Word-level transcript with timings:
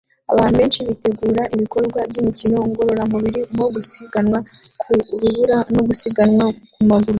Abantu 0.31 0.55
benshi 0.61 0.79
bitegura 0.87 1.41
ibikorwa 1.55 1.99
byimikino 2.09 2.57
ngororamubiri 2.69 3.41
nko 3.53 3.65
gusiganwa 3.75 4.39
ku 4.81 4.89
rubura 4.97 5.57
no 5.73 5.81
gusiganwa 5.87 6.45
ku 6.73 6.81
maguru 6.89 7.09